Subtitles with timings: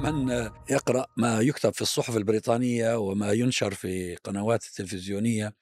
[0.00, 0.28] من
[0.70, 5.54] يقرأ ما يكتب في الصحف البريطانية وما ينشر في قنوات التلفزيونية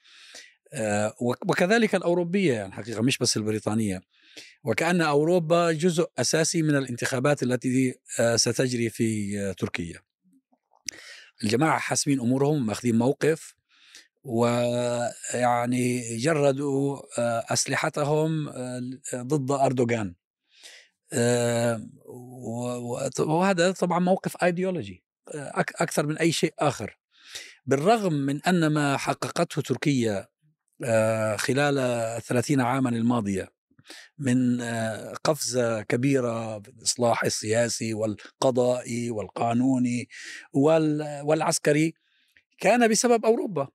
[0.72, 4.01] آه، وكذلك الأوروبية يعني حقيقة مش بس البريطانية.
[4.64, 10.01] وكأن أوروبا جزء أساسي من الانتخابات التي آه، ستجري في آه، تركيا.
[11.44, 13.54] الجماعة حاسمين أمورهم ماخذين موقف
[14.25, 17.01] ويعني جردوا
[17.52, 18.51] أسلحتهم
[19.15, 20.15] ضد أردوغان.
[23.19, 25.05] وهذا طبعا موقف ايديولوجي
[25.55, 26.99] أكثر من أي شيء آخر.
[27.66, 30.29] بالرغم من أن ما حققته تركيا
[31.37, 33.49] خلال الثلاثين عاما الماضية
[34.19, 34.61] من
[35.25, 40.09] قفزة كبيرة في الاصلاح السياسي والقضائي والقانوني
[41.25, 41.95] والعسكري
[42.59, 43.69] كان بسبب أوروبا.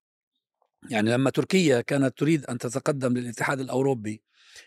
[0.90, 4.24] يعني لما تركيا كانت تريد أن تتقدم للاتحاد الأوروبي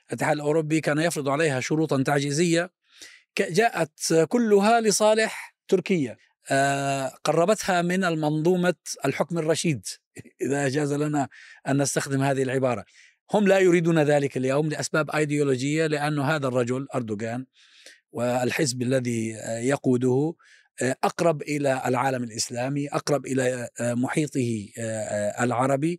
[0.09, 2.71] الاتحاد الأوروبي كان يفرض عليها شروطا تعجيزية
[3.41, 6.17] جاءت كلها لصالح تركيا.
[6.51, 9.87] آه، قربتها من المنظومة الحكم الرشيد.
[10.43, 11.29] إذا جاز لنا
[11.69, 12.85] أن نستخدم هذه العبارة.
[13.35, 17.47] هم لا يريدون ذلك اليوم لأسباب إيديولوجية لأن هذا الرجل أردوغان
[18.13, 20.35] والحزب الذي يقوده
[20.83, 24.69] آه، أقرب إلى العالم الإسلامي أقرب إلى آه، محيطه
[25.41, 25.99] العربي.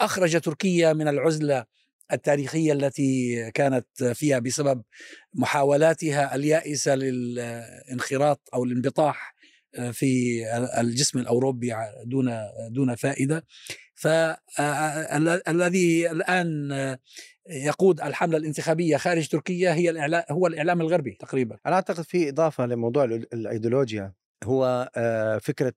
[0.00, 1.64] أخرج تركيا من العزلة
[2.12, 4.82] التاريخية التي كانت فيها بسبب
[5.34, 9.34] محاولاتها اليائسة للانخراط أو الانبطاح
[9.74, 10.42] آه، في
[10.80, 11.72] الجسم الأوروبي
[12.04, 12.38] دون
[12.70, 13.44] دون فائدة.
[13.94, 15.10] فالذي
[16.10, 16.70] الآن
[17.50, 21.58] يقود الحملة الانتخابية خارج تركيا هي الإعلام هو الإعلام الغربي تقريبا.
[21.66, 24.12] أنا أعتقد في إضافة لموضوع الأيديولوجيا
[24.44, 25.74] هو آه، فكرة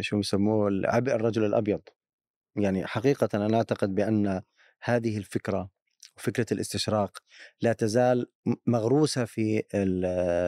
[0.00, 1.80] شو يسموه الرجل الأبيض.
[2.62, 4.42] يعني حقيقة أنا أعتقد بأن
[4.82, 5.70] هذه الفكرة
[6.16, 7.18] وفكرة الاستشراق
[7.60, 8.26] لا تزال
[8.66, 9.62] مغروسة في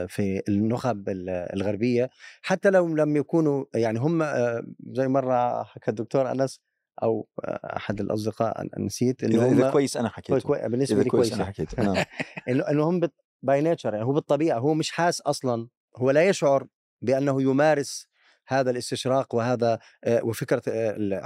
[0.08, 1.08] في النخب
[1.54, 2.10] الغربية
[2.42, 6.60] حتى لو لم يكونوا يعني هم آه، زي مرة حكى الدكتور أنس
[7.02, 7.28] أو
[7.76, 10.40] أحد الأصدقاء نسيت انه إذا كويس أنا حكيته.
[10.40, 11.82] كوي بالنسبة لي كويس أنا حكيته.
[11.84, 12.04] نعم.
[12.48, 13.00] إنه هم
[13.42, 16.66] by nature يعني هو بالطبيعة هو مش حاس أصلا هو لا يشعر
[17.02, 18.08] بأنه يمارس
[18.46, 20.62] هذا الاستشراق وهذا وفكرة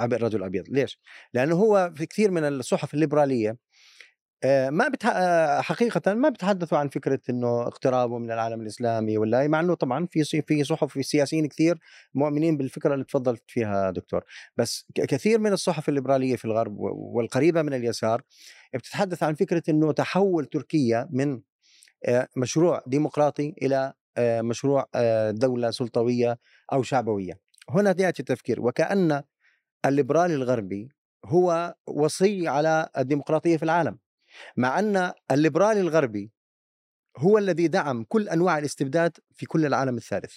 [0.00, 1.00] عبء الرجل الأبيض، ليش؟
[1.34, 3.56] لأنه هو في كثير من الصحف الليبرالية
[4.68, 5.12] ما بتح...
[5.60, 10.42] حقيقة ما بتحدثوا عن فكرة إنه اقترابه من العالم الإسلامي ولا مع إنه طبعا في
[10.42, 11.78] في صحف في سياسيين كثير
[12.14, 14.24] مؤمنين بالفكرة اللي تفضلت فيها دكتور،
[14.56, 18.22] بس كثير من الصحف الليبرالية في الغرب والقريبة من اليسار
[18.74, 21.40] بتتحدث عن فكرة إنه تحول تركيا من
[22.36, 24.86] مشروع ديمقراطي إلى مشروع
[25.30, 26.38] دولة سلطوية
[26.72, 27.40] أو شعبوية.
[27.70, 29.22] هنا يأتي التفكير وكأن
[29.86, 30.88] الليبرالي الغربي
[31.24, 33.98] هو وصي على الديمقراطية في العالم
[34.56, 36.32] مع أن الليبرالي الغربي
[37.16, 40.34] هو الذي دعم كل أنواع الاستبداد في كل العالم الثالث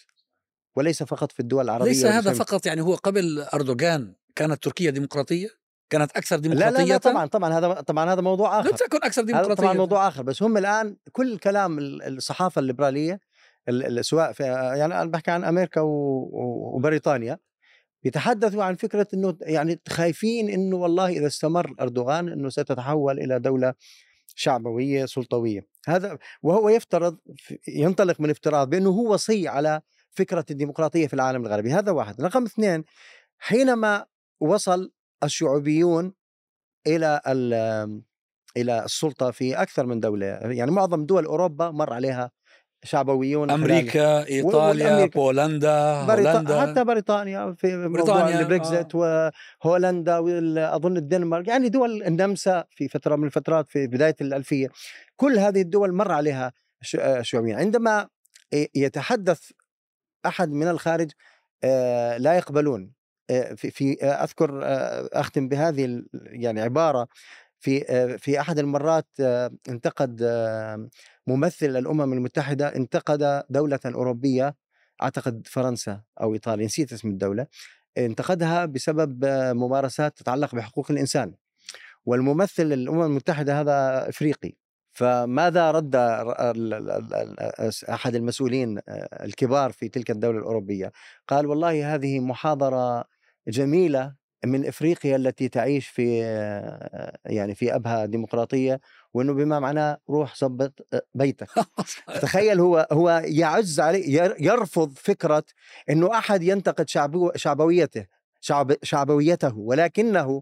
[0.75, 5.49] وليس فقط في الدول العربية ليس هذا فقط يعني هو قبل أردوغان كانت تركيا ديمقراطية؟
[5.89, 8.69] كانت أكثر ديمقراطيه لا لا, لا طبعا طبعا هذا طبعا هذا موضوع آخر.
[8.69, 13.19] لم تكن أكثر ديمقراطيه هذا طبعا موضوع آخر بس هم الآن كل كلام الصحافة الليبرالية
[14.01, 17.39] سواء في يعني أنا بحكي عن أمريكا وبريطانيا
[18.03, 23.73] بيتحدثوا عن فكرة إنه يعني خايفين إنه والله إذا استمر أردوغان إنه ستتحول إلى دولة
[24.35, 25.67] شعبوية سلطوية.
[25.87, 27.17] هذا وهو يفترض
[27.67, 29.81] ينطلق من افتراض بأنه هو وصي على
[30.11, 31.71] فكرة الديمقراطية في العالم الغربي.
[31.71, 32.21] هذا واحد.
[32.21, 32.83] رقم اثنين
[33.37, 34.05] حينما
[34.39, 34.91] وصل
[35.23, 36.13] الشعوبيون
[36.87, 37.21] إلى
[38.57, 42.31] إلى السلطة في أكثر من دولة يعني معظم دول أوروبا مر عليها
[42.83, 46.61] شعبويون أمريكا إيطاليا بولندا هولندا.
[46.61, 49.31] حتى بريطانيا في بريطانيا البريكزيت آه.
[49.63, 51.47] وهولندا واظن الدنمارك.
[51.47, 54.67] يعني دول النمسا في فترة من الفترات في بداية الألفية.
[55.15, 56.53] كل هذه الدول مر عليها
[56.99, 58.07] آه، شعوبيين عندما
[58.75, 59.51] يتحدث
[60.25, 61.11] أحد من الخارج
[61.63, 62.91] آه، لا يقبلون.
[63.29, 64.61] آه، في, في أذكر
[65.13, 67.07] أختم بهذه يعني عبارة.
[67.59, 69.07] في في أحد المرات
[69.69, 70.23] انتقد
[71.27, 74.55] ممثل الأمم المتحدة انتقد دولة أوروبية
[75.03, 77.47] أعتقد فرنسا أو إيطاليا نسيت اسم الدولة
[77.97, 79.25] انتقدها بسبب
[79.55, 81.33] ممارسات تتعلق بحقوق الإنسان.
[82.05, 84.53] والممثل الأمم المتحدة هذا إفريقي.
[84.93, 85.95] فماذا رد
[87.89, 88.79] أحد المسؤولين
[89.23, 90.91] الكبار في تلك الدولة الأوروبية؟
[91.27, 93.05] قال والله هذه محاضرة
[93.47, 96.19] جميلة من إفريقيا التي تعيش في
[97.25, 98.79] يعني في ابهى ديمقراطية
[99.13, 101.47] وإنه بما معناه روح ظبط بيتك.
[102.21, 105.43] تخيل هو هو يعز عليه يرفض فكرة
[105.89, 108.05] إنه أحد ينتقد شعبو شعبويته
[108.41, 110.41] شعب شعبويته ولكنه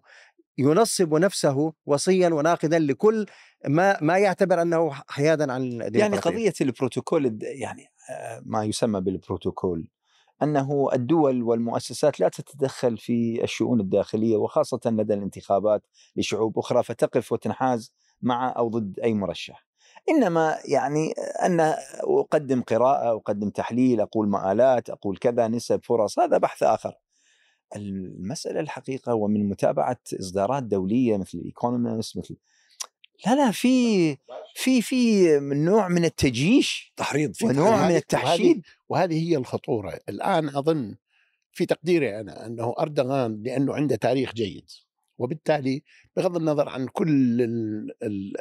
[0.57, 3.25] ينصب نفسه وصيا وناقدا لكل
[3.67, 5.99] ما ما يعتبر أنه حيادا عن الديمقراطية.
[5.99, 9.87] يعني قضية البروتوكول يعني آه، ما يسمى بالبروتوكول.
[10.43, 17.93] أنه الدول والمؤسسات لا تتدخل في الشؤون الداخلية وخاصة لدى الانتخابات لشعوب أخرى فتقف وتنحاز
[18.21, 19.67] مع أو ضد أي مرشح.
[20.09, 21.11] إنما يعني
[21.45, 21.73] أن
[22.03, 26.93] أقدم قراءة، أقدم تحليل، أقول مآلات، أقول كذا نسب فرص، هذا بحث آخر.
[27.75, 32.37] المسألة الحقيقة ومن متابعة إصدارات دولية مثل الايكونومست مثل
[33.25, 34.17] لا لا في
[34.55, 38.61] في في نوع من التجيش تحريض في ونوع من التحشيد.
[38.89, 39.99] وهذه هي الخطورة.
[40.09, 40.95] الآن أظن
[41.51, 44.69] في تقديري أنا أنه أردوغان لأنه عنده تاريخ جيد
[45.17, 45.83] وبالتالي
[46.15, 47.41] بغض النظر عن كل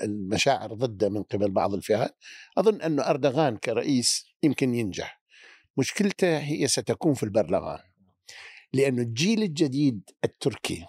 [0.03, 2.17] المشاعر ضده من قبل بعض الفئات
[2.59, 5.21] أظن أنه أردوغان كرئيس يمكن ينجح.
[5.77, 7.79] مشكلته هي ستكون في البرلمان
[8.73, 10.85] لأن الجيل الجديد التركي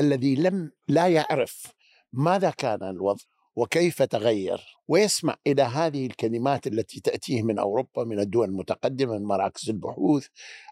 [0.00, 1.72] الذي لم لا يعرف
[2.12, 3.22] ماذا كان الوضع
[3.56, 9.70] وكيف تغير؟ ويسمع إلى هذه الكلمات التي تأتيه من أوروبا من الدول المتقدمة من مراكز
[9.70, 10.26] البحوث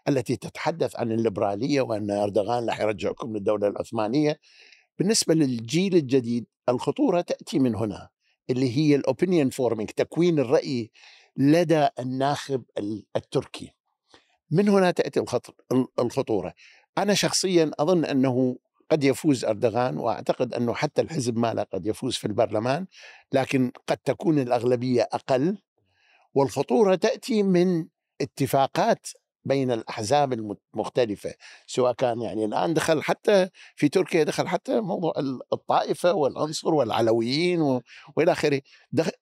[0.07, 4.39] التي تتحدث عن الليبرالية وأن أردوغان رح يرجعكم للدولة العثمانية.
[4.99, 8.09] بالنسبة للجيل الجديد الخطورة تأتي من هنا
[8.49, 10.91] اللي هي ال opinion forming تكوين الرأي
[11.37, 12.63] لدى الناخب
[13.15, 13.71] التركي.
[14.51, 15.23] من هنا تأتي
[15.99, 16.53] الخطورة.
[16.97, 18.57] أنا شخصيا أظن أنه
[18.89, 22.85] قد يفوز أردوغان وأعتقد أنه حتى الحزب ماله قد يفوز في البرلمان
[23.33, 25.57] لكن قد تكون الأغلبية أقل
[26.33, 27.87] والخطورة تأتي من
[28.21, 29.07] اتفاقات
[29.45, 31.33] بين الأحزاب المختلفه
[31.67, 35.13] سواء كان يعني الآن دخل حتى في تركيا دخل حتى موضوع
[35.53, 37.61] الطائفة والعنصر والعلويين
[38.15, 38.61] وإلى آخره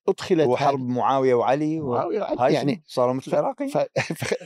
[0.07, 3.69] أدخلت وحرب معاوية وعلي معاوية وعلي يعني صاروا مثل العراقي؟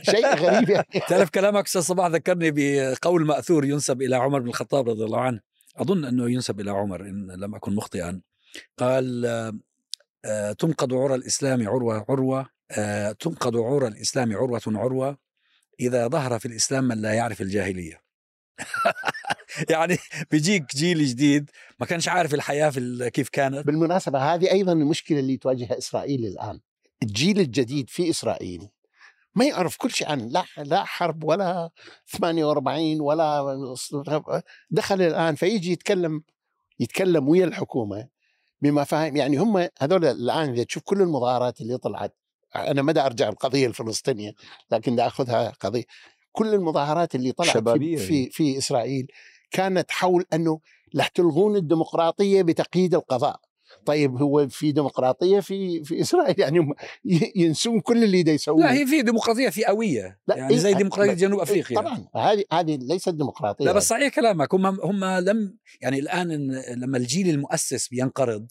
[0.02, 4.88] شيء غريب يعني تعرف كلامك أستاذ صباح ذكرني بقول مأثور ينسب إلى عمر بن الخطاب
[4.88, 5.40] رضي الله عنه.
[5.76, 8.20] أظن أنه ينسب إلى عمر إن لم أكن مخطئا.
[8.78, 9.24] قال
[10.24, 15.18] آه، تنقض عرى الإسلام عروة عروة آه، تنقض عرى الإسلام عروة عروة
[15.86, 18.02] إذا ظهر في الإسلام من لا يعرف الجاهلية.
[19.70, 19.98] يعني
[20.30, 21.50] بيجيك جيل جديد
[21.80, 23.66] ما كانش عارف الحياة في كيف كانت.
[23.66, 26.60] بالمناسبة هذه أيضا المشكلة اللي تواجهها إسرائيل الآن.
[27.02, 28.68] الجيل الجديد في إسرائيل
[29.34, 31.70] ما يعرف كل شيء عن لا لا حرب ولا
[32.06, 33.74] 48 ولا
[34.70, 36.22] دخل الآن فيجي يتكلم
[36.80, 38.08] يتكلم ويا الحكومة
[38.60, 42.16] بما فاهم يعني هم هذول الآن إذا تشوف كل المظاهرات اللي طلعت
[42.56, 44.32] أنا ما أرجع القضية الفلسطينية
[44.70, 45.84] لكن دا أخذها قضية.
[46.32, 49.06] كل المظاهرات اللي طلعت في, في في إسرائيل
[49.50, 50.60] كانت حول أنه
[50.96, 53.40] رح تلغون الديمقراطية بتقييد القضاء.
[53.86, 56.74] طيب هو في ديمقراطية في في إسرائيل؟ يعني
[57.36, 61.40] ينسون كل اللي دا يسووه لا هي في ديمقراطية فئويه لا يعني زي ديمقراطية جنوب
[61.40, 61.76] أفريقيا.
[61.76, 62.06] طبعا.
[62.16, 64.54] هذه هذه ليست ديمقراطية لا بس صحيح كلامك.
[64.54, 66.28] هم هم لم يعني الآن
[66.76, 68.46] لما الجيل المؤسس بينقرض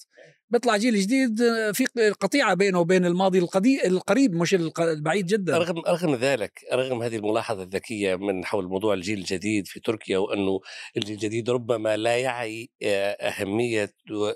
[0.51, 1.85] بيطلع جيل جديد آه، في
[2.19, 3.39] قطيعة بينه وبين الماضي
[3.85, 5.57] القريب مش البعيد جدا.
[5.57, 10.59] رغم رغم ذلك رغم هذه الملاحظة الذكية من حول موضوع الجيل الجديد في تركيا وأنه
[10.97, 13.93] الجيل الجديد ربما لا يعي آه، أهمية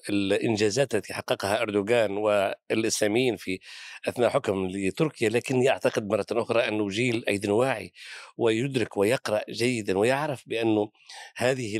[0.09, 3.59] الإنجازات التي حققها أردوغان والإسلاميين في
[4.07, 7.91] أثناء حكم لتركيا لكن يعتقد مرة أخرى أنه جيل أيضا واعي
[8.37, 10.91] ويدرك ويقرأ جيدا ويعرف بأنه
[11.35, 11.77] هذه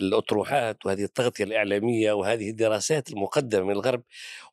[0.00, 4.02] الأطروحات وهذه التغطية الإعلامية وهذه الدراسات المقدمة من الغرب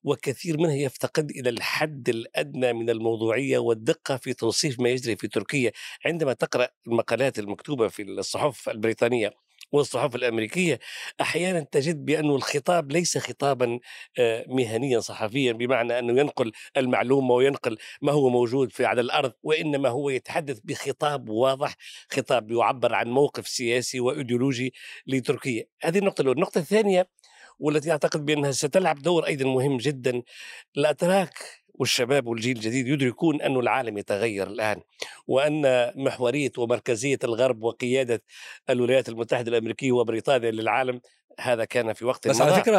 [0.03, 5.71] وكثير منها يفتقد إلى الحد الأدنى من الموضوعية والدقة في توصيف ما يجري في تركيا.
[6.05, 9.33] عندما تقرأ المقالات المكتوبة في الصحف البريطانية
[9.73, 10.79] والصحف الأمريكية
[11.21, 13.79] أحيانا تجد بأن الخطاب ليس خطابا
[14.19, 19.89] آه، مهنيا صحفيا بمعنى أنه ينقل المعلومة وينقل ما هو موجود في على الأرض وإنما
[19.89, 21.75] هو يتحدث بخطاب واضح
[22.11, 24.73] خطاب يعبر عن موقف سياسي وإيديولوجي
[25.07, 25.65] لتركيا.
[25.81, 26.35] هذه النقطة الأولى.
[26.37, 27.09] النقطة الثانية
[27.59, 30.21] والتي أعتقد بأنها ستلعب دور أيضا مهم جدا.
[30.77, 34.81] الأتراك والشباب والجيل الجديد يدركون أن العالم يتغير الآن
[35.27, 38.21] وأن محورية ومركزية الغرب وقيادة
[38.69, 41.01] الولايات المتحدة الأمريكية وبريطانيا للعالم
[41.39, 42.77] هذا كان في وقت بس على فكرة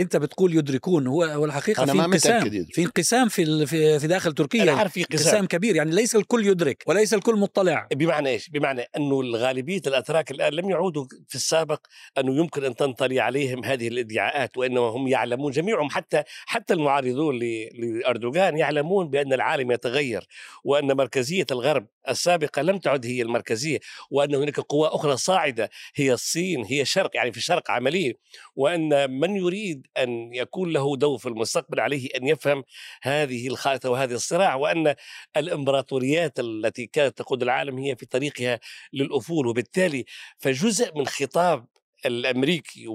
[0.00, 2.50] أنت بتقول يدركون هو هو الحقيقة أنا في انقسام.
[2.72, 4.62] في انقسام في في في داخل تركيا.
[4.62, 5.46] أنا عارف في انقسام.
[5.46, 5.76] كبير.
[5.76, 7.88] يعني ليس الكل يدرك وليس الكل مطلع.
[7.92, 11.86] بمعنى إيش؟ بمعنى أنه الغالبية الأتراك الآن لم يعودوا في السابق
[12.18, 15.90] أنه يمكن أن تنطلي عليهم هذه الإدعاءات وإنما هم يعلمون جميعهم.
[15.90, 17.38] حتى حتى المعارضون
[17.74, 20.26] لأردوغان يعلمون بأن العالم يتغير
[20.64, 23.78] وأن مركزية الغرب السابقة لم تعد هي المركزية
[24.10, 28.14] وأن هناك قوى أخرى صاعدة هي الصين هي الشرق يعني في الشرق عمليه
[28.56, 32.64] وأن من يريد أن يكون له دور في المستقبل عليه أن يفهم
[33.02, 34.94] هذه الخارطه وهذه الصراع وأن
[35.36, 38.60] الإمبراطوريات التي كانت تقود العالم هي في طريقها
[38.92, 39.46] للأفول.
[39.46, 40.04] وبالتالي
[40.38, 41.66] فجزء من خطاب
[42.06, 42.88] الأمريكي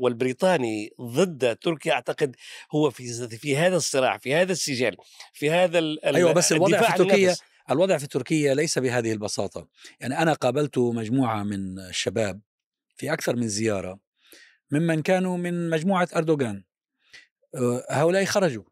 [0.00, 2.36] والبريطاني ضد تركيا أعتقد
[2.74, 4.96] هو في في هذا الصراع في هذا السجال
[5.32, 7.36] في هذا أيوه بس الوضع في تركيا
[7.70, 9.68] الوضع في تركيا ليس بهذه البساطة.
[10.00, 12.40] يعني أنا قابلت مجموعة من الشباب
[12.96, 13.98] في أكثر من زيارة.
[14.78, 16.64] ممن كانوا من مجموعة أردوغان.
[17.54, 18.64] آه، هؤلاء خرجوا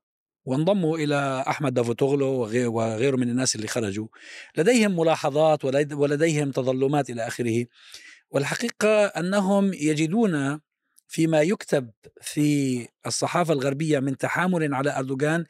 [0.44, 2.26] وانضموا إلى أحمد دافوتوغلو
[2.74, 4.08] وغيره من الناس اللي خرجوا.
[4.56, 7.66] لديهم ملاحظات ولديهم تظلمات إلى آخره.
[8.30, 10.60] والحقيقة أنهم يجدون
[11.08, 11.90] فيما يكتب
[12.20, 15.44] في الصحافة الغربية من تحامل على أردوغان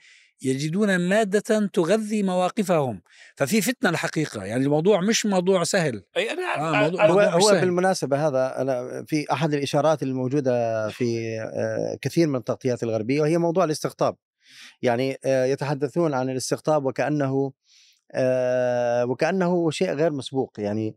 [0.44, 3.02] يجدون مادة تغذي مواقفهم.
[3.37, 6.04] ففي فتنة الحقيقة يعني الموضوع مش موضوع سهل.
[6.16, 7.61] أي أنا آه موضوع هو, موضوع هو سهل.
[7.61, 13.64] بالمناسبة هذا أنا في أحد الإشارات الموجودة في آه، كثير من التغطيات الغربية وهي موضوع
[13.64, 14.16] الاستقطاب.
[14.82, 17.52] يعني آه، يتحدثون عن الاستقطاب وكأنه
[18.14, 20.96] آه، وكأنه شيء غير مسبوق يعني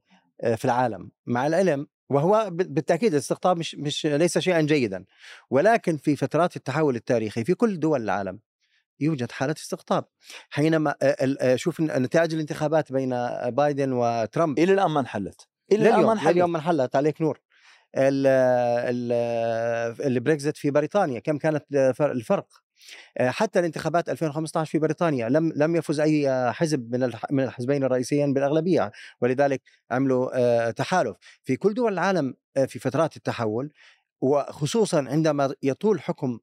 [0.56, 1.12] في العالم.
[1.26, 5.06] مع العلم وهو بالتأكيد الاستقطاب مش مش ليس شيئا جيدا.
[5.50, 8.40] ولكن في فترات التحول التاريخي في كل دول العالم
[9.00, 10.06] يوجد حالة استقطاب.
[10.50, 10.96] حينما
[11.56, 13.10] شوف نتائج الانتخابات بين
[13.48, 14.60] بايدن وترامب.
[14.60, 15.48] إلى الآن ما انحلت.
[15.72, 16.32] إلى الآن ما انحلت.
[16.32, 17.40] اليوم ما انحلت عليك نور.
[20.06, 21.66] البريكزت في بريطانيا كم كانت
[22.02, 22.48] الفرق؟
[23.20, 28.92] حتى الانتخابات 2015 في بريطانيا لم لم يفز أي حزب من من الحزبين الرئيسيين بالأغلبية.
[29.22, 29.62] ولذلك
[29.92, 31.18] عملوا تحالف.
[31.44, 32.34] في كل دول العالم
[32.68, 33.72] في فترات التحول
[34.22, 36.40] وخصوصا عندما يطول حكم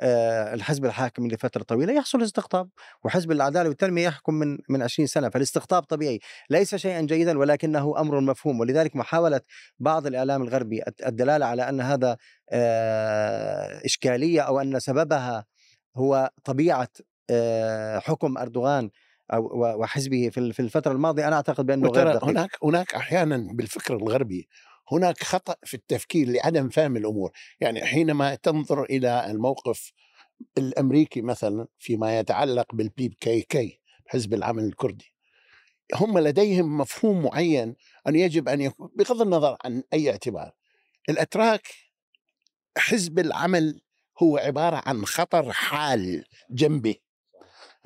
[0.00, 2.68] الحزب الحاكم لفتره طويلة يحصل استقطاب
[3.04, 8.20] وحزب العدالة والتنميه يحكم من من 20 سنة فالاستقطاب طبيعي ليس شيئا جيدا ولكنه أمر
[8.20, 9.40] مفهوم ولذلك محاولة
[9.78, 12.16] بعض الإعلام الغربي الدلالة على أن هذا
[12.50, 15.44] آه، إشكالية أو أن سببها
[15.96, 16.88] هو طبيعة
[17.30, 18.90] آه، حكم أردوغان
[19.32, 22.24] أو وحزبه في الفترة الماضية أنا أعتقد بأنه غير دقيق.
[22.24, 24.48] هناك هناك أحيانا بالفكر الغربي
[24.92, 27.30] هناك خطأ في التفكير لعدم فهم الأمور.
[27.60, 29.92] يعني حينما تنظر إلى الموقف
[30.58, 35.12] الأمريكي مثلا فيما يتعلق بالبي كي كي حزب العمل الكردي
[35.94, 37.76] هم لديهم مفهوم معين
[38.08, 40.52] أن يجب أن يكون بغض النظر عن أي اعتبار
[41.08, 41.68] الأتراك
[42.78, 43.80] حزب العمل
[44.22, 46.94] هو عبارة عن خطر حال جنبه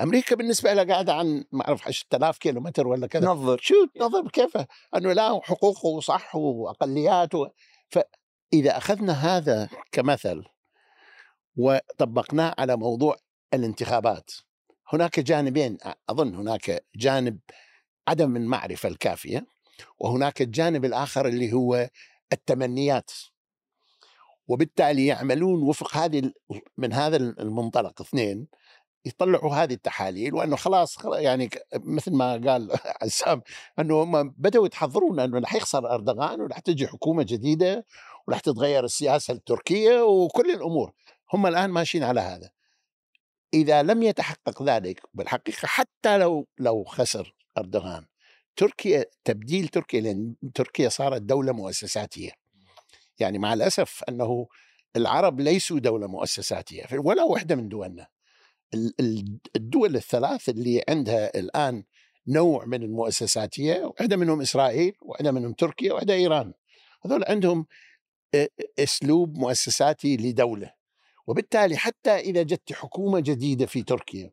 [0.03, 3.27] أمريكا بالنسبة لها قاعدة عن ما أعرف 10000 كيلو متر ولا كذا.
[3.27, 3.59] نظر.
[3.63, 4.57] شو نظر كيف؟
[4.97, 7.47] أنه لا حقوقه وصح واقليات و...
[7.89, 10.45] فاذا أخذنا هذا كمثل
[11.57, 13.17] وطبقناه على موضوع
[13.55, 14.31] الانتخابات
[14.93, 15.79] هناك جانبين
[16.09, 17.39] أظن هناك جانب
[18.09, 19.47] عدم المعرفه الكافية
[19.99, 21.89] وهناك الجانب الآخر اللي هو
[22.33, 23.11] التمنيات.
[24.49, 26.33] وبالتالي يعملون وفق هذه
[26.79, 28.47] من هذا المنطلق اثنين
[29.05, 32.71] يطلعوا هذه التحاليل وإنه خلاص يعني مثل ما قال
[33.03, 33.43] عسام
[33.79, 37.87] إنه هم بدأوا يتحضرون إنه رح يخسر أردوغان ورح تجي حكومة جديدة
[38.29, 40.93] ورح تتغير السياسة التركيه وكل الأمور.
[41.33, 42.51] هم الآن ماشيين على هذا.
[43.55, 48.07] إذا لم يتحقق ذلك بالحقيقة حتى لو لو خسر أردوغان
[48.57, 52.31] تركيا تبديل تركيا لأن تركيا صارت دولة مؤسساتية.
[53.19, 54.47] يعني مع الأسف أنه
[54.97, 58.07] العرب ليسوا دولة مؤسساتية ولا وحده من دولنا.
[59.57, 61.85] الدول الثلاث اللي عندها الآن
[62.29, 66.53] نوع من المؤسساتية واحدة منهم إسرائيل واحدة منهم تركيا واحدة إيران.
[67.05, 67.67] هذول عندهم
[68.79, 70.73] أسلوب مؤسساتي لدولة.
[71.27, 74.31] وبالتالي حتى إذا جت حكومة جديدة في تركيا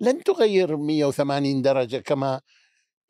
[0.00, 2.40] لن تغير 180 درجة كما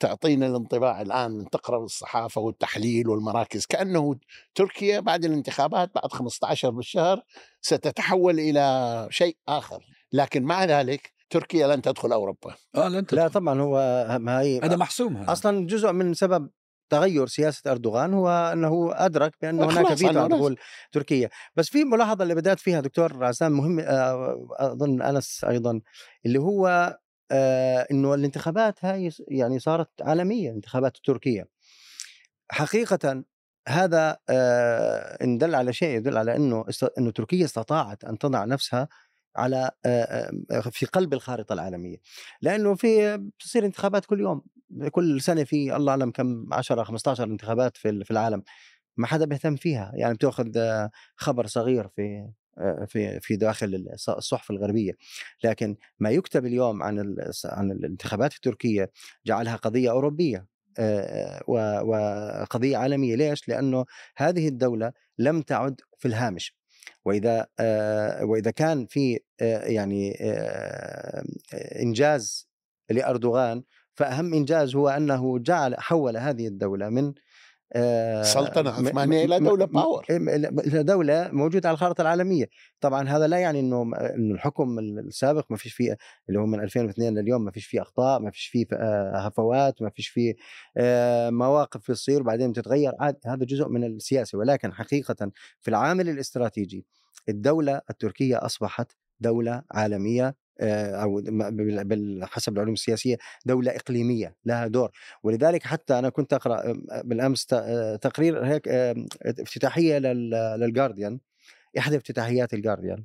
[0.01, 3.67] تعطينا الانطباع الآن تقرأ الصحافة والتحليل والمراكز.
[3.67, 4.17] كأنه
[4.55, 7.23] تركيا بعد الانتخابات بعد 15 بالشهر
[7.61, 9.85] ستتحول إلى شيء آخر.
[10.13, 13.17] لكن مع ذلك تركيا لن تدخل أوروبا آه لن تدخل.
[13.17, 15.33] لا طبعا هو ما هي هذا محسوم هذا.
[15.33, 16.51] أصلا جزء من سبب
[16.93, 20.59] تغير سياسة أردوغان هو أنه أدرك بأن هناك فيتو عن دخول
[20.93, 25.81] تركيا بس في ملاحظة اللي بدأت فيها دكتور عسام مهم آه، أظن أنس أيضا
[26.27, 26.97] اللي هو
[27.31, 31.49] آه، أنه الانتخابات هاي يعني صارت عالمية الانتخابات التركية
[32.51, 33.25] حقيقة
[33.69, 36.65] هذا آه، إن دل على شيء يدل على أنه
[36.99, 38.89] أنه تركيا استطاعت أن تضع نفسها
[39.37, 39.71] على
[40.71, 41.97] في قلب الخارطة العالمية.
[42.43, 44.43] لأنه في بتصير انتخابات كل يوم.
[44.91, 48.43] كل سنة في الله أعلم كم 10 15 انتخابات في في العالم.
[48.97, 49.93] ما حدا بيهتم فيها.
[49.95, 50.49] يعني بتأخذ
[51.17, 52.31] خبر صغير في
[52.87, 54.93] في في داخل الصحف الغربية.
[55.45, 58.91] لكن ما يكتب اليوم عن عن الانتخابات التركية
[59.27, 60.47] جعلها قضية أوروبية
[61.49, 63.17] وقضيه عالمية.
[63.17, 63.85] ليش؟ لأنه
[64.17, 66.62] هذه الدولة لم تعد في الهامش.
[67.05, 71.25] وإذا آه، وإذا كان في آه، يعني آه،
[71.83, 72.49] إنجاز
[72.91, 73.63] لأردوغان
[73.95, 77.13] فأهم إنجاز هو أنه جعل حول هذه الدولة من
[78.23, 80.05] سلطنة م- عثمانية إلى دولة باور.
[80.11, 82.49] إلى دولة موجودة على الخارطة العالمية.
[82.81, 85.97] طبعا هذا لا يعني إنه إنه الحكم السابق ما فيش فيه
[86.29, 89.91] اللي هو من 2002 لليوم ما فيش فيه أخطاء ما فيش فيه آه، هفوات ما
[89.91, 90.35] فيش فيه
[90.77, 92.93] آه، مواقف بتصير وبعدين بتتغير.
[93.01, 94.39] عاد هذا جزء من السياسة.
[94.39, 96.87] ولكن حقيقه في العامل الاستراتيجي
[97.29, 101.23] الدولة التركية أصبحت دولة عالمية آه، أو
[102.23, 104.91] حسب العلوم السياسية دولة إقليمية لها دور.
[105.23, 108.69] ولذلك حتى أنا كنت أقرأ آه، بالأمس آه، تقرير هيك
[109.27, 111.21] افتتاحية لل- للجارديان
[111.79, 113.05] إحدى افتتاحيات الجارديان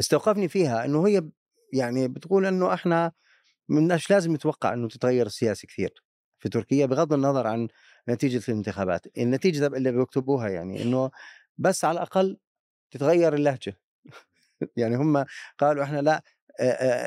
[0.00, 1.22] استوقفني فيها إنه هي
[1.72, 3.12] يعني بتقول إنه إحنا
[3.68, 6.02] مش لازم نتوقع إنه تتغير السياسة كثير
[6.38, 7.68] في تركيا بغض النظر عن
[8.08, 11.10] نتيجة الانتخابات، النتيجة اللي بيكتبوها يعني إنه
[11.58, 12.38] بس على الأقل
[12.90, 13.78] تتغير اللهجة.
[14.76, 15.24] يعني هم
[15.58, 16.22] قالوا إحنا لأ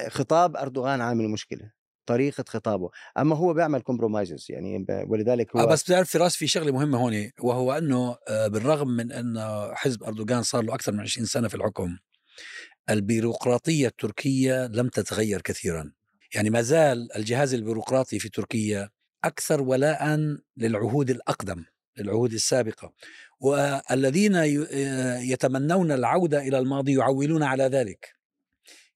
[0.10, 1.72] خطاب أردوغان عامل مشكلة
[2.06, 6.72] طريقة خطابه أما هو بيعمل كومبرومايزز يعني ولذلك هو آه بس بتعرف فراس في شغلة
[6.72, 9.40] مهمة هون وهو إنه بالرغم من ان
[9.74, 11.98] حزب أردوغان صار له أكثر من 20 سنة في الحكم
[12.90, 15.92] البيروقراطية التركية لم تتغير كثيرا.
[16.36, 18.90] يعني ما زال الجهاز البيروقراطي في تركيا
[19.24, 21.66] أكثر ولاء للعهود الأقدم
[21.98, 22.94] للعهود السابقة.
[23.40, 28.16] والذين آه، يتمنون العودة إلى الماضي يعولون على ذلك.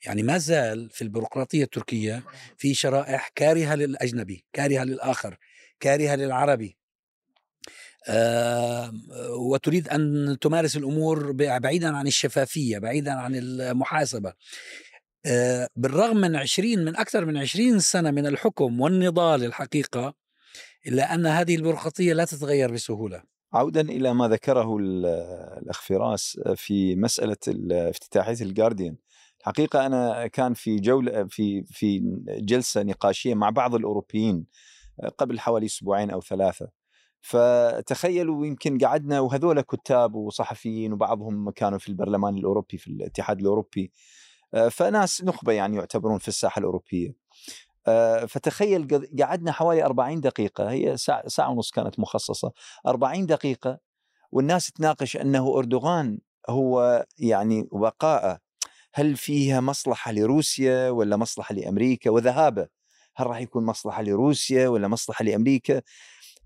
[0.06, 2.24] يعني ما زال في البيروقراطية التركية
[2.58, 5.38] في شرائح كارهة للأجنبي كارهة للآخر
[5.80, 6.78] كارهة للعربي.
[8.08, 8.92] آه،
[9.30, 14.34] وتريد أن تمارس الأمور بعيدا عن الشفافية بعيدا عن المحاسبة.
[15.26, 20.14] آه، بالرغم من 20 من أكثر من 20 سنة من الحكم والنضال الحقيقة
[20.88, 23.24] إلا أن هذه البيروقراطية لا تتغير بسهولة.
[23.54, 25.06] عودا إلى ما ذكره ال-
[25.64, 28.96] الأخ فراس في مسألة ال- افتتاحية الجارديان
[29.40, 34.46] الحقيقة أنا كان في جولة في في جلسة نقاشية مع بعض الأوروبيين
[35.18, 36.70] قبل حوالي أسبوعين أو ثلاثة.
[37.22, 43.92] فتخيلوا يمكن قعدنا وهذول كتاب وصحفيين وبعضهم كانوا في البرلمان الأوروبي في الاتحاد الأوروبي
[44.72, 47.10] فناس نخبة يعني يعتبرون في الساحة الأوروبية.
[47.10, 47.14] آه،
[48.28, 52.52] فتخيل قد- قعدنا حوالي 40 دقيقة هي ساعة, ساعة ونص كانت مخصصة
[52.88, 53.80] 40 دقيقة
[54.32, 58.40] والناس تناقش أنه أردوغان هو يعني بقاءه
[58.94, 62.68] هل فيها مصلحة لروسيا ولا مصلحة لأمريكا؟ وذهابة
[63.16, 65.82] هل راح يكون مصلحة لروسيا ولا مصلحة لأمريكا؟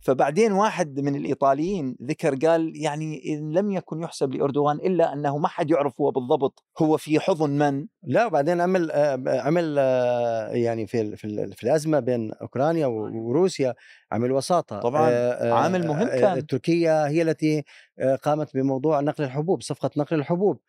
[0.04, 5.48] فبعدين واحد من الإيطاليين ذكر قال يعني إن لم يكن يحسب لأردوغان إلا أنه ما
[5.48, 10.88] حد يعرف هو بالضبط هو في حضن من؟ لا وبعدين عمل آه، عمل آه، يعني
[10.88, 13.74] في في ال- في الأزمة بين أوكرانيا وروسيا
[14.12, 16.48] عمل وساطة طبعاً، آه، آه، عامل مهم كان.
[16.48, 17.64] تركيا هي التي
[18.24, 20.60] قامت بموضوع نقل الحبوب صفقة نقل الحبوب.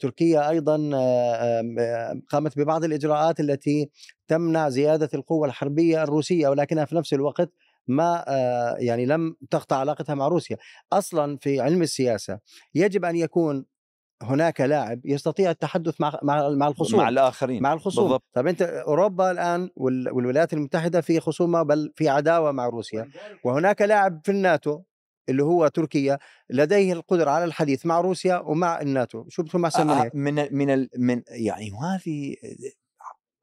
[0.00, 0.76] تركيا أيضا
[2.28, 3.90] قامت ببعض الإجراءات التي
[4.28, 7.50] تمنع زيادة القوة الحربية الروسية ولكنها في نفس الوقت
[7.88, 10.56] ما آه، يعني لم تقطع علاقتها مع روسيا.
[10.92, 12.38] أصلا في علم السياسة
[12.74, 13.64] يجب أن يكون
[14.22, 17.00] هناك لاعب يستطيع التحدث مع مع مع الخصوم.
[17.00, 17.62] مع الآخرين.
[17.62, 18.04] مع الخصوم.
[18.04, 18.24] بالضبط.
[18.32, 23.08] طب أنت أوروبا الآن وال- والولايات المتحدة في خصومه بل في عداوة مع روسيا.
[23.44, 24.82] وهناك لاعب في الناتو
[25.28, 26.18] اللي هو تركيا
[26.50, 29.24] لديه القدرة على الحديث مع روسيا ومع الناتو.
[29.28, 32.34] شو من آه، هيك من من من يعني وهذه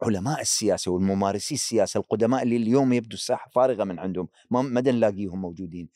[0.04, 5.90] علماء السياسة والممارسي السياسة القدماء اللي اليوم يبدو الساحة فارغة من عندهم ما نلاقيهم موجودين.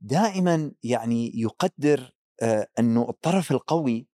[0.00, 4.08] دائما يعني يقدر آه، إنه الطرف القوي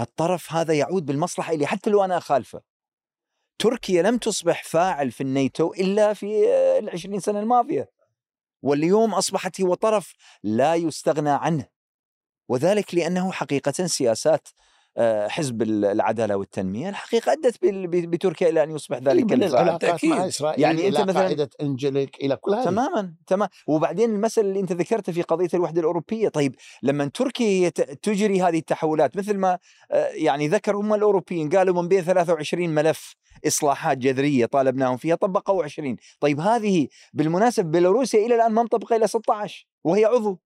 [0.00, 2.62] الطرف هذا يعود بالمصلحة الي حتى لو أنا أخالفه.
[3.58, 7.90] تركيا لم تصبح فاعل في الناتو إلا في آه، العشرين سنة الماضية.
[8.62, 11.68] واليوم أصبحت هو طرف لا يستغنى عنه.
[12.48, 14.48] وذلك لأنه حقيقة سياسات
[15.28, 19.24] حزب العدالة والتنمية الحقيقة أدت بتركيا إلى أن يصبح ذلك.
[20.08, 22.64] مع إسرائيل يعني إلى مثلاً- قاعدة إنجليك إلى كل هذه.
[22.64, 23.48] تماما تمام.
[23.66, 27.68] وبعدين المسألة اللي أنت ذكرتها في قضية الوحدة الأوروبية طيب لما تركيا
[28.02, 29.58] تجري هذه التحولات مثل ما
[29.90, 33.14] آه، يعني ذكر هم الأوروبيين قالوا من بين 23 ملف
[33.46, 39.06] إصلاحات جذرية طالبناهم فيها طبقوا 20 طيب هذه بالمناسبة بيلاروسيا إلى الآن ما مطبقة إلى
[39.06, 40.38] 16 وهي عضو.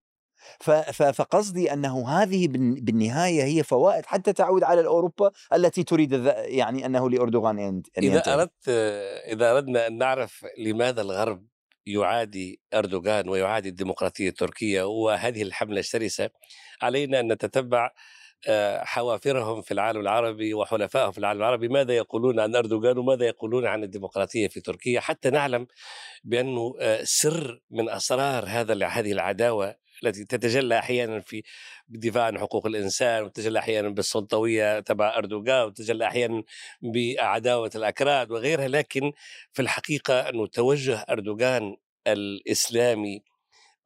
[0.92, 7.10] فقصدي أنه هذه بالن- بالنهاية هي فوائد حتى تعود على الاوروبا التي تريد يعني أنه
[7.10, 8.34] لأردوغان أن إذا.
[8.34, 8.68] أردت
[9.28, 11.46] إذا أردنا أن نعرف لماذا الغرب
[11.86, 16.30] يعادي أردوغان ويعادي الديمقراطية التركية وهذه الحملة الشرسة
[16.82, 17.90] علينا أن نتتبع
[18.48, 23.66] آه، حوافرهم في العالم العربي وحلفائهم في العالم العربي ماذا يقولون عن أردوغان وماذا يقولون
[23.66, 25.66] عن الديمقراطية في تركيا حتى نعلم
[26.24, 31.42] بأنه آه، سر من أسرار هذا هذه العداوة التي تتجلى أحيانا في
[31.88, 36.42] بالدفاع عن حقوق الإنسان وتتجلى أحيانا بالسلطوية تبع أردوغان وتتجلى أحيانا
[36.82, 38.68] بعداوه الأكراد وغيرها.
[38.68, 39.12] لكن
[39.52, 43.22] في الحقيقة أنه توجه أردوغان الإسلامي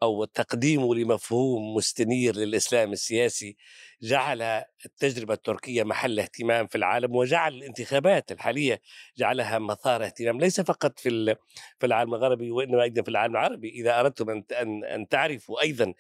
[0.03, 3.57] أو تقديمه لمفهوم مستنير للإسلام السياسي
[4.03, 4.43] جعل
[4.87, 8.81] التجربة التركية محل اهتمام في العالم وجعل الانتخابات الحالية
[9.17, 11.37] جعلها مثار اهتمام ليس فقط في
[11.79, 15.95] في العالم الغربي وإنما أيضا في العالم العربي إذا اردتم أن أن تعرفوا أيضا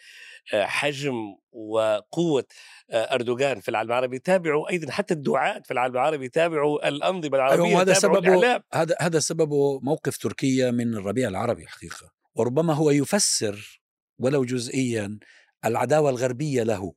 [0.54, 1.14] آه، حجم
[1.52, 2.44] وقوة
[2.90, 7.54] آه، أردوغان في العالم العربي تابعوا أيضا حتى الدعاة في العالم العربي تابعوا الأنظمة أيوة،
[7.54, 8.62] العربية هذا سببه.
[8.74, 13.85] هذا هذا سببه موقف تركيا من الربيع العربي حقيقة وربما هو يفسر
[14.18, 15.18] ولو جزئيا
[15.64, 16.92] العداوة الغربية له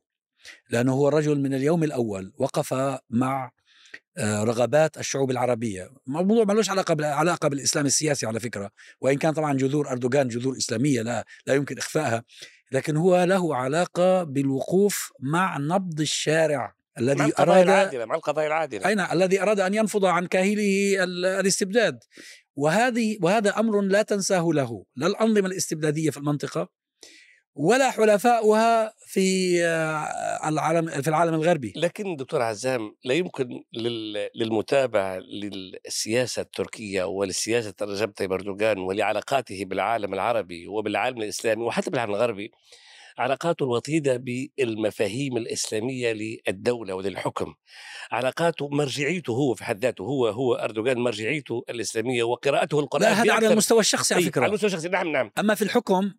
[0.70, 2.74] لأنه هو رجل من اليوم الأول وقف
[3.10, 3.50] مع
[4.18, 5.90] آه، رغبات الشعوب العربية.
[6.06, 11.02] موضوع ملوش علاقة علاقة بالإسلام السياسي على فكرة وإن كان طبعا جذور أردوغان جذور إسلامية
[11.02, 12.24] لا لا يمكن إخفائها
[12.72, 18.46] لكن هو له علاقة بالوقوف مع نبض الشارع مع الذي القضايا أراد العادلة مع القضايا
[18.46, 18.86] العادلة.
[18.86, 21.98] أي نعم الذي أراد أن ينفض عن كاهله ال- الاستبداد.
[22.56, 24.84] وهذه وهذا أمر لا تنساه له.
[24.96, 26.68] لا الأنظمة الاستبدادية في المنطقة
[27.54, 31.72] ولا حلفاؤها في آه، العالم في العالم الغربي.
[31.76, 40.14] لكن دكتور عزام لا يمكن لل- للمتابعة للسياسة التركية ولسياسة رجب طيب أردوغان ولعلاقاته بالعالم
[40.14, 42.50] العربي وبالعالم الإسلامي وحتى بالعالم الغربي
[43.18, 47.54] علاقاته الوطيدة بالمفاهيم الإسلامية للدولة وللحكم.
[48.12, 53.32] علاقاته مرجعيته هو في حد ذاته هو هو أردوغان مرجعيته الإسلامية وقراءته القرآن لا هذا
[53.32, 54.46] على المستوى الشخصي على على فكرة.
[54.46, 55.30] المستوى الشخصي نعم نعم.
[55.38, 56.12] أما في الحكم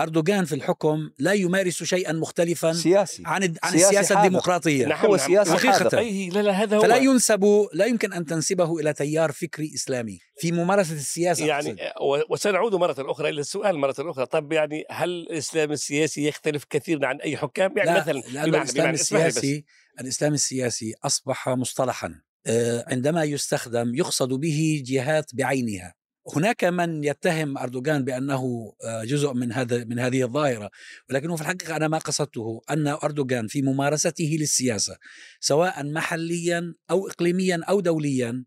[0.00, 4.26] أردوغان في الحكم لا يمارس شيئا مختلفا سياسي عن الد- عن سياسي السياسة حاذر.
[4.26, 5.26] الديمقراطية نعم هو نعم.
[5.26, 5.72] سياسي حقيقة.
[5.72, 5.98] حاذر.
[5.98, 10.18] أي لا لا هذا هو فلا ينسب لا يمكن أن تنسبه إلى تيار فكري إسلامي
[10.38, 12.24] في ممارسة السياسة يعني أقصد.
[12.30, 17.16] وسنعود مرة أخرى إلى السؤال مرة أخرى طب يعني هل الإسلام السياسي يختلف كثيرا عن
[17.20, 19.00] أي حكام يعني لا مثلا لأن بمعنى- الإسلام بمعنى-.
[19.00, 19.64] السياسي
[20.00, 25.94] الإسلام السياسي أصبح مصطلحا آه، عندما يستخدم يقصد به جهات بعينها
[26.34, 30.70] هناك من يتهم أردوغان بأنه آه، جزء من هذا من هذه الظاهرة
[31.10, 34.96] ولكنه في الحقيقة أنا ما قصدته أن أردوغان في ممارسته للسياسة
[35.40, 38.44] سواء محليا أو إقليميا أو دوليا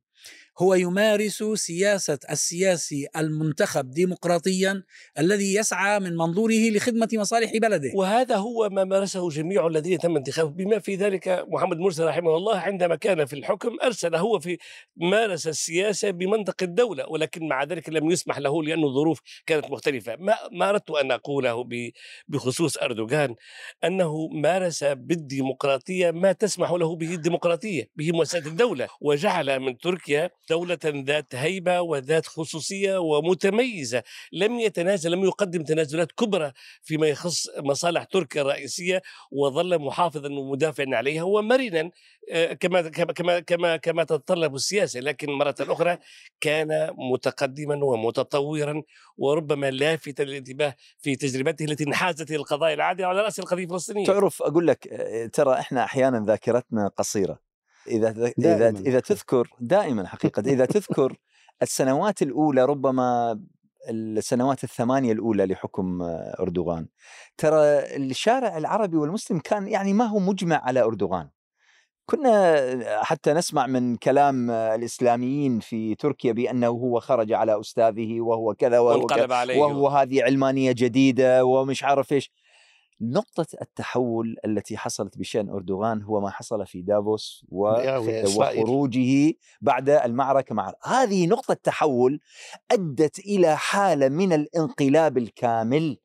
[0.61, 4.83] هو يمارس سياسة السياسي المنتخب ديمقراطيا
[5.19, 7.91] الذي يسعى من منظوره لخدمة مصالح بلده.
[7.95, 10.53] وهذا هو ما مارسه جميع الذين تم انتخابهم.
[10.53, 14.57] بما في ذلك محمد مرسي رحمه الله عندما كان في الحكم أرسل هو في
[14.97, 20.15] مارس السياسة بمنطق الدولة ولكن مع ذلك لم يسمح له لأن الظروف كانت مختلفة.
[20.15, 21.91] ما ما أردت أن أقوله ب-
[22.27, 23.35] بخصوص أردوغان
[23.83, 30.79] أنه مارس بالديمقراطية ما تسمح له به الديمقراطية به مؤسسات الدولة وجعل من تركيا دولة
[30.85, 36.51] ذات هيبة وذات خصوصية ومتميزة لم يتنازل لم يقدم تنازلات كبرى
[36.83, 41.91] فيما يخص مصالح تركيا الرئيسية وظل محافظا ومدافعا عليها ومرنا
[42.31, 45.97] آه، كما كما كما كما تتطلب السياسة لكن مرة أخرى
[46.41, 48.83] كان متقدما ومتطورا
[49.17, 54.05] وربما لافتا للانتباه في تجربته التي انحازت القضايا العادله على رأس القضية الفلسطينية.
[54.05, 57.48] تعرف أقول لك آه، ترى إحنا أحيانا ذاكرتنا قصيرة.
[57.87, 58.79] إذا إذا دائماً.
[58.79, 61.17] إذا تذكر دائما حقيقة إذا تذكر
[61.61, 63.39] السنوات الأولى ربما
[63.89, 66.01] السنوات الثمانية الأولى لحكم
[66.39, 66.87] أردوغان.
[67.37, 67.57] ترى
[67.95, 71.29] الشارع العربي والمسلم كان يعني ما هو مجمع على أردوغان.
[72.05, 78.79] كنا حتى نسمع من كلام الإسلاميين في تركيا بأنه هو خرج على أستاذه وهو كذا
[78.79, 82.31] وهو كذا وهو هذه علمانية جديدة ومش عارف إيش.
[83.01, 87.45] نقطة التحول التي حصلت بشأن أردوغان هو ما حصل في دافوس.
[88.61, 92.19] وخروجه بعد المعركة مع هذه نقطة تحول
[92.71, 95.97] أدت إلى حالة من الانقلاب الكامل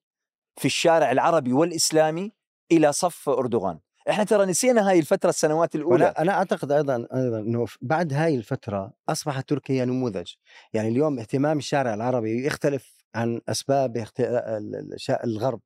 [0.57, 2.33] في الشارع العربي والإسلامي
[2.72, 3.78] إلى صف أردوغان.
[4.11, 6.04] إحنا ترى نسينا هاي الفترة السنوات الأولى.
[6.04, 10.33] وأنا أنا أعتقد أيضا أيضا إنه بعد هاي الفترة أصبحت تركيا نموذج.
[10.72, 13.40] يعني اليوم اهتمام الشارع العربي يختلف عن
[14.94, 15.61] الش- الغرب.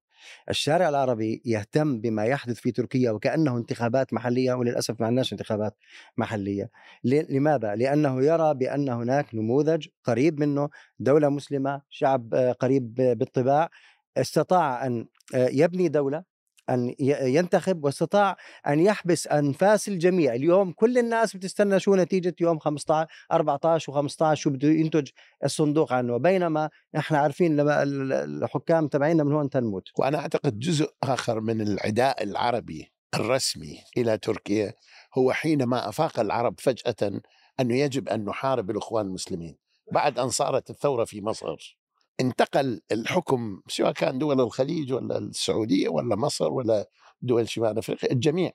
[0.51, 5.75] الشارع العربي يهتم بما يحدث في تركيا وكأنه انتخابات محلية وللأسف ما عندناش انتخابات
[6.17, 6.71] محلية.
[7.05, 13.71] ل- لماذا؟ لأنه يرى بأن هناك نموذج قريب منه دولة مسلمة شعب آه، قريب بالطباع
[14.17, 16.38] استطاع أن آه، يبني دولة
[16.75, 20.35] ي- ينتخب واستطاع أن يحبس أنفاس الجميع.
[20.35, 25.09] اليوم كل الناس بتستنى شو نتيجة يوم 15 14 و15 شو بده ينتج
[25.45, 26.17] الصندوق عنه.
[26.17, 29.85] بينما إحنا عارفين لما ال- الحكام تبعينا من هون تنموت.
[29.99, 34.73] وأنا أعتقد جزء آخر من العداء العربي الرسمي إلى تركيا
[35.19, 37.21] هو حينما أفاق العرب فجأة
[37.61, 39.57] أنه يجب أن نحارب الإخوان المسلمين.
[39.93, 41.78] بعد أن صارت الثورة في مصر.
[42.21, 46.89] انتقل الحكم سواء كان دول الخليج ولا السعودية ولا مصر ولا
[47.23, 48.53] دول شمال أفريقيا الجميع.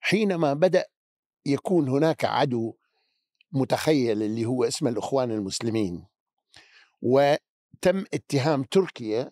[0.00, 0.84] حينما بدأ
[1.46, 2.74] يكون هناك عدو
[3.52, 6.06] متخيل اللي هو اسمه الإخوان المسلمين
[7.80, 9.30] تم اتهام تركيا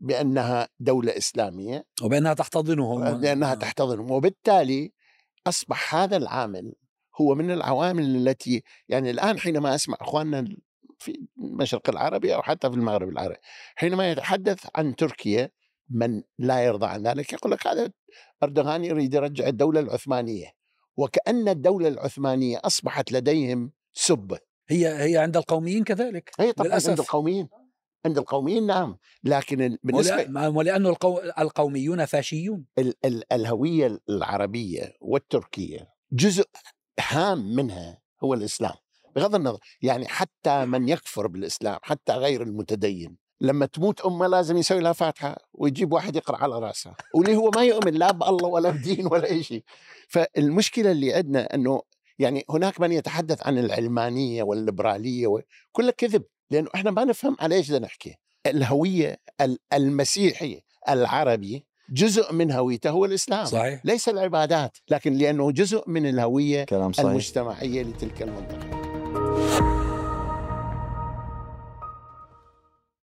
[0.00, 1.86] بأنها دولة إسلامية.
[2.02, 3.54] وبأنها تحتضنهم لانها آه.
[3.54, 4.92] تحتضنهم وبالتالي
[5.46, 6.74] أصبح هذا العامل
[7.20, 10.56] هو من العوامل التي يعني الآن حينما أسمع إخواننا
[11.04, 13.36] في المشرق العربي أو حتى في المغرب العربي.
[13.76, 15.50] حينما يتحدث عن تركيا
[15.90, 17.92] من لا يرضى عن ذلك يقول لك هذا
[18.42, 20.46] أردوغان يريد يرجع الدولة العثمانية.
[20.96, 24.38] وكأن الدولة العثمانية أصبحت لديهم سبه
[24.68, 26.90] هي هي عند القوميين كذلك هي طبعا للأسف.
[26.90, 27.48] عند القوميين
[28.06, 28.98] عند القوميين نعم.
[29.24, 31.18] لكن ال- بالنسبة ولأ- ولأنه القو...
[31.38, 32.66] القوميون فاشيون.
[32.78, 36.44] ال- ال- الهوية العربية والتركية جزء
[37.00, 38.74] هام منها هو الإسلام.
[39.14, 44.80] بغض النظر يعني حتى من يكفر بالإسلام حتى غير المتدين لما تموت أمه لازم يسوي
[44.80, 49.06] لها فاتحة ويجيب واحد يقرأ على رأسها واللي هو ما يؤمن لا بالله ولا بدين
[49.06, 49.62] ولا أي شيء.
[50.08, 51.82] فالمشكلة اللي عندنا إنه
[52.18, 57.72] يعني هناك من يتحدث عن العلمانية والليبرالية وكل كذب لأنه إحنا ما نفهم على إيش
[57.72, 58.14] نحكي.
[58.46, 63.80] الهوية ال- المسيحي العربي جزء من هويته هو الإسلام صحيح.
[63.84, 67.08] ليس العبادات لكن لأنه جزء من الهوية كلام صحيح.
[67.10, 68.73] المجتمعية لتلك المنطقة.